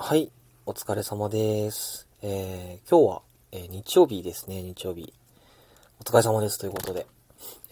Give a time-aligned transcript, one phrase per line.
[0.00, 0.30] はい、
[0.64, 2.06] お疲れ様です。
[2.22, 5.12] えー、今日は、えー日曜日ですね、日曜日。
[6.00, 7.06] お疲れ様ですということで。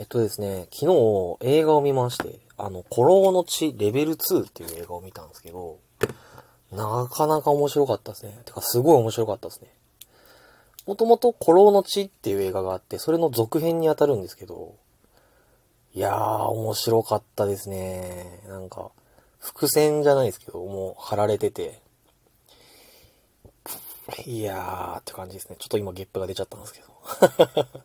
[0.01, 5.79] えっとですね、昨日映画を見まして、あの、古老の地レベル2っていう映画を見たんですけど、
[6.73, 8.37] なかなか面白かったですね。
[8.45, 9.69] てか、すごい面白かったですね。
[10.85, 14.75] もともと古老の地っていう映画があって、それの続編に当たるんですけど、
[15.95, 18.41] いやー、面白かったですね。
[18.49, 18.91] なんか、
[19.39, 21.86] 伏線じゃないですけど、もう貼られてて、
[24.27, 25.57] いやーって感じですね。
[25.59, 26.87] ちょっと今ゲップが出ちゃったんですけど。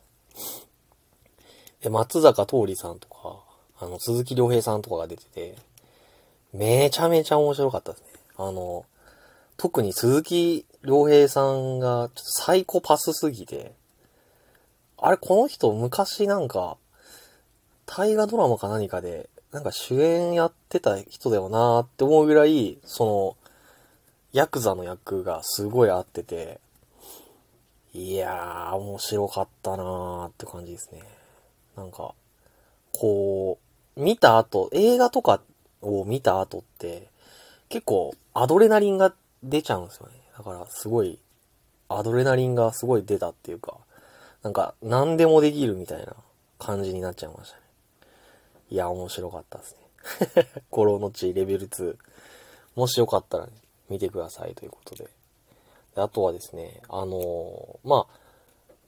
[1.82, 3.44] で、松坂桃李さんとか、
[3.80, 5.58] あの、鈴木亮平さんとかが出てて、
[6.54, 8.08] めちゃめちゃ面白かったですね。
[8.38, 8.86] あの、
[9.58, 13.74] 特に鈴木亮平さんがちょっとサイコパスすぎて、
[14.98, 16.78] あれ、この人昔なんか、
[17.88, 23.41] 大河ドラマか何かで、なんか主演やってた人だよなーって思うぐらい、その、
[24.34, 26.60] ヤクザの役がすごい合ってて、
[27.94, 31.02] いやー、面白かったなーって感じですね。
[31.76, 32.14] なんか、
[32.94, 33.60] こ
[33.98, 35.42] う、見た後、映画とか
[35.82, 37.10] を見た後って、
[37.68, 40.14] 結構アドレナリンが出ちゃうんですよね。
[40.38, 41.20] だからすごい、
[41.90, 43.78] アドレナリンがすごい出たっていうか、
[44.44, 46.16] なんか何でもできるみたいな
[46.58, 47.64] 感じになっちゃいましたね。
[48.70, 50.48] いや、面白かったですね。
[50.72, 51.98] コロの地レベル2。
[52.76, 53.52] もしよかったら、ね、
[53.92, 55.10] 見てくださいということで。
[55.96, 58.22] であとはですね、あのーまあ、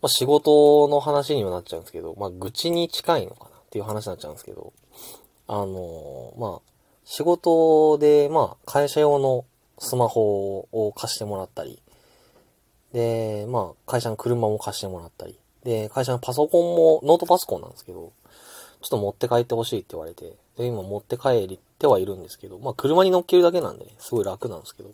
[0.01, 4.71] まあ、仕事の話にはなっちゃうんですけど、まあ、愚痴に近いのかなっていう話になっちゃうんですけど、
[5.47, 6.71] あのーまあ、
[7.03, 9.45] 仕事で、まあ、会社用の
[9.79, 11.81] スマホを貸してもらったり、
[12.93, 18.13] で、まあ、会社の車も貸してもらったり、で、会社のパソコンもノートパソコンなんですけど、
[18.81, 24.91] ちょっと持って帰ってほしいって言われて、で、今持って帰りってはいるんですけど、まあ車に乗っけるだけなんでね、すごい楽なんですけど。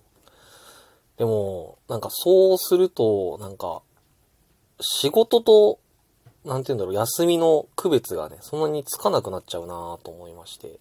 [1.18, 3.84] でも、なんかそうすると、なんか、
[4.82, 5.78] 仕事と、
[6.46, 10.70] なんて言うんだろう、休みの区別がね、そんなにつかなくなっちゃうなと思いまして。
[10.70, 10.76] だ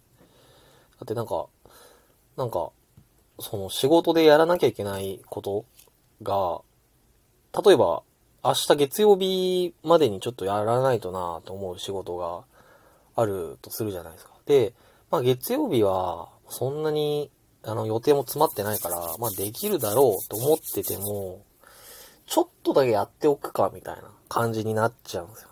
[1.05, 1.47] ってなんか、
[2.39, 2.71] なんか、
[3.41, 5.67] その仕事でやらなきゃいけないこと
[6.23, 6.63] が、
[7.63, 8.03] 例えば、
[8.43, 12.45] 明日月曜日までにちょっとやらないとなと思う仕事が
[13.15, 14.33] あるとするじゃないですか。
[14.47, 14.73] で、
[15.11, 17.31] まあ月曜日はそんなに
[17.63, 21.45] あの予定も詰まってないから、まあできるだろうと思ってても、
[22.27, 25.49] ちょっとだけやっておくかみたいな感じになっちゃうんですよ。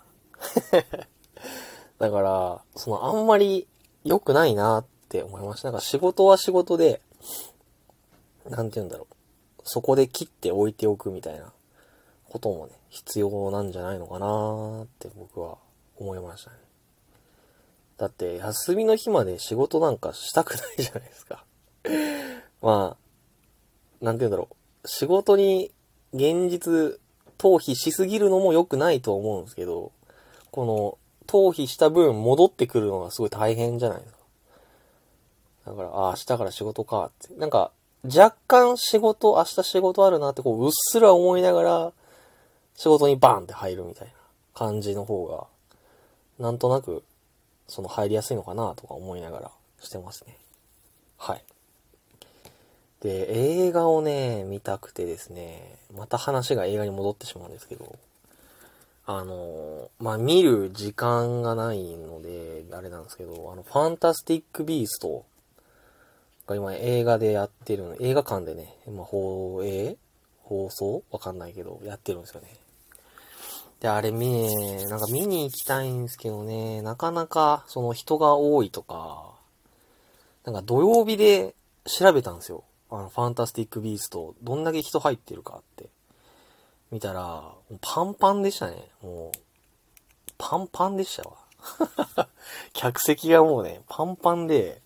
[1.99, 3.67] だから、そのあんまり
[4.03, 5.71] 良くないなって思いました。
[5.71, 7.01] なんか仕事は仕事で、
[8.45, 9.15] なんて言うんだろう。
[9.63, 11.51] そこで切っておいておくみたいな
[12.29, 15.57] こともね、必要なんじゃないのかなって僕は
[15.97, 16.57] 思いましたね。
[17.97, 21.43] だって、休みの日まで仕事なんかしたくないじゃないですか。
[22.61, 22.97] ま
[24.01, 24.87] あ、なんて言うんだろう。
[24.87, 25.71] 仕事に
[26.13, 26.99] 現実
[27.37, 29.91] 逃避しすぎるのも良くないと思うんですけど、
[30.51, 30.97] この
[31.27, 34.17] 逃避した分戻ってくるのがすごい大変じゃないですか。
[35.67, 37.33] だから、ああ、明日から仕事かって。
[37.35, 37.71] なんか、
[38.05, 41.93] 若干仕事、明日仕事あるなってこう、うっすら思いながら、
[42.75, 44.13] 仕事にバーンって入るみたいな
[44.53, 45.47] 感じの方が、
[46.39, 47.03] なんとなく、
[47.67, 49.51] その入りやすいのかなとか思いながら
[49.81, 50.37] してますね。
[51.17, 51.43] はい。
[53.01, 57.95] で、映画をね、見たくてですね、また話が映画に戻ってしまうんですけど、
[59.05, 65.25] あの、まあ、見る時間がないので、あれなんですけど、あの、ファンタスティック・ビースト
[66.45, 69.95] が今映画でやってるの、映画館でね、今放映？
[70.43, 71.03] 放送？
[71.11, 72.49] わかんないけど、やってるんですよね。
[73.79, 79.35] で、あれ見ね、なんか見に行きたいんですけどね、なかなかその人が多いとか、
[80.45, 81.55] なんか土曜日で
[81.85, 82.63] 調べたんですよ。
[82.89, 85.89] あの、ファンタスティック・ビースト、どんだけ人入ってるかって。
[86.89, 87.51] 見たら、
[87.81, 88.89] パンパンでしたね。
[89.01, 89.39] もう、
[90.37, 91.35] パンパンでしたわ。
[92.73, 94.81] 客席がもうね、パンパンで、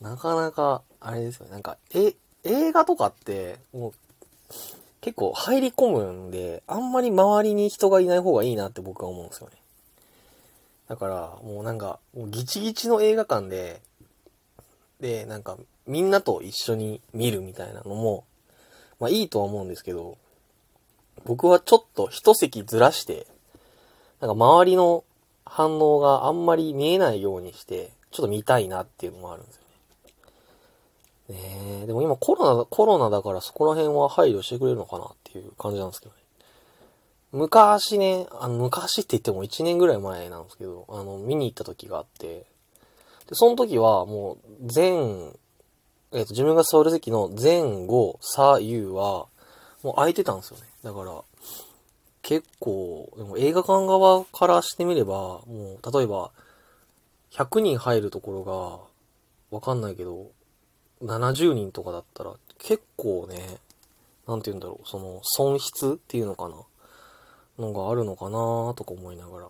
[0.00, 1.52] なかなか、あれですよね。
[1.52, 2.14] なんか、え、
[2.44, 3.92] 映画とかって、もう、
[5.02, 9.56] 結構入り込むんで、あんまり周りに人がいない方がいいなって僕は思うんですよね。
[10.88, 13.82] だから、もうなんか、もうギチギチの映画館で、
[15.00, 15.58] で、なんか、
[15.88, 18.24] みんなと一緒に見るみたいなのも、
[19.00, 20.18] まあいいとは思うんですけど、
[21.24, 23.26] 僕はちょっと一席ずらして、
[24.20, 25.02] なんか周りの
[25.44, 29.61] 反応があんまり見えないようにして、ちょっと見たいなっていうのもあるんですよ
[31.32, 31.80] ね。
[31.82, 36.18] え、でも今コロナ、コロナだからそこら辺は配慮してくれるのかなっていう感じなんですけどね。
[37.32, 42.44] 昔ね、あの、昔って言っても1年ぐらい前なんですけど、あの、見に行った時があって、
[43.28, 45.34] で、その時はもう全
[46.14, 49.26] えっ、と、自分が座る席の前後、左右は、
[49.82, 50.66] もう空いてたんですよね。
[50.84, 51.22] だから、
[52.20, 56.30] 結構、でも映画館側からしてみれば、もう、例えば、
[57.32, 60.30] 100人入るところが、わかんないけど、
[61.02, 63.58] 70人とかだったら、結構ね、
[64.26, 66.56] なんて言うんだろう、その、損失っていうのかな？
[67.58, 69.48] のがあるのかなとか思いながら。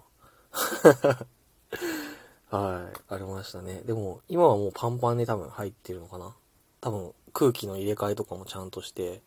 [2.58, 3.82] はい、ありましたね。
[3.86, 6.34] でも、今はもうパンパンで多分入ってるのかな？
[6.80, 9.22] 多分、空気の入れ替えとかもちゃんとして、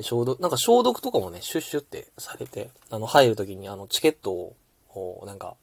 [0.00, 4.32] 消毒、なんか消毒とかもね、シュッシュってされて、あの、入るときにあの、チケット
[4.94, 5.56] を、なんか、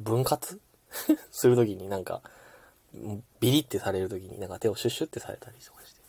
[0.00, 0.60] 分割？
[1.30, 2.20] するときになんか、
[3.40, 6.00] ビリってされるときになんか手をシュッシュってされたりとかして。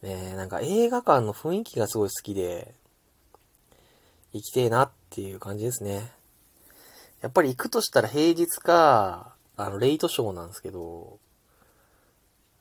[0.00, 2.72] ねなんか映画館の雰囲気がすごい好きで、
[4.32, 6.10] 行きてえなっていう感じですね。
[7.20, 11.18] やっぱり行くとしたら平日か、あの、レイトショーなんですけど、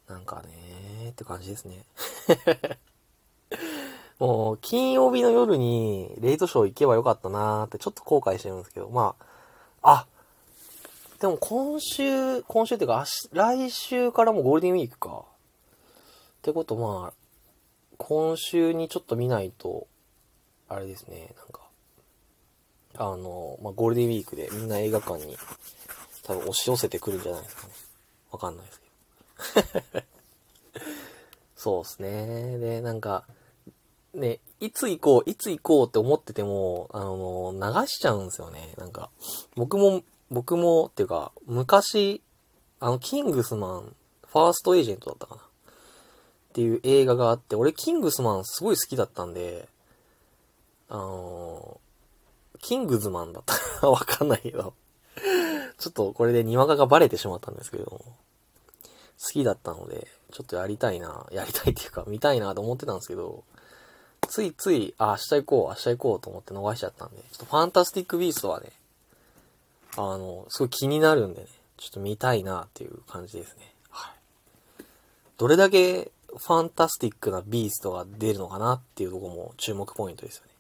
[0.08, 1.86] なんかねーって感じですね。
[4.18, 9.16] もう、金曜日の夜にレイトショー行けばよかったなーってちょっと後悔してるんですけど、ま
[9.84, 10.08] あ、あ、
[11.20, 15.26] でも今週、今週っていうか、来週からもゴールデンウィークか。
[15.28, 17.14] ってことまあ、
[17.98, 19.88] 今週にちょっと見ないと、
[20.70, 21.62] あれですね、なんか、
[22.98, 25.38] あの、まあ、ゴールデンウィークでみんな映画館に
[26.24, 27.74] 多分押し寄せてくるんじゃないですかね。
[28.32, 28.82] わかんないです
[29.54, 30.04] けど。
[31.56, 32.58] そうですね。
[32.60, 33.26] で、なんか、
[34.14, 38.74] ね、いつ行こう、いつ行こうって思ってても、あの、流しちゃうんですよね。
[38.78, 39.10] なんか、
[39.56, 42.22] 僕も、僕も、っていうか、昔、
[42.80, 43.96] あの、キングスマン、
[44.28, 45.42] ファーストエージェントだったかな。
[45.42, 45.44] っ
[46.54, 49.70] ていう映画があって、俺、キングスマンすごい好きだったんで、
[50.90, 51.80] あの
[52.62, 54.74] キングズマンだったか わかんないけど
[55.78, 63.44] ちょっとこれでにわかがバレてしまったんですけども、好きだったので、ちょっとやりたいな、やりたいっていうか、見たいなと思ってたんですけど、
[64.28, 68.72] ついつい、あ、明日行こう、明日行こうと思って逃しちゃったんで、ちょっとファンタスティックビーストはね、
[69.98, 71.48] あの、すごい気になるんでね、
[71.78, 73.74] ちょっと見たいなっていう感じですね。
[73.90, 74.12] は
[74.80, 74.84] い。
[75.38, 80.52] どれだけファンタスティックなビーストが出るのかなっていうとこも注目ポイントですよね。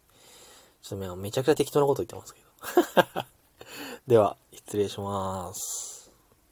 [0.81, 2.42] ちょっとめちゃくちゃ適当なこと言ってますけ
[3.22, 3.25] ど。
[4.07, 5.97] では、失礼します。